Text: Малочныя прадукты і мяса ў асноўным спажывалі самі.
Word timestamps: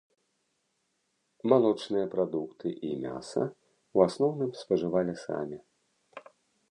Малочныя 1.53 2.07
прадукты 2.13 2.67
і 2.89 2.93
мяса 3.03 3.43
ў 3.49 3.97
асноўным 4.09 4.51
спажывалі 4.63 5.13
самі. 5.25 5.57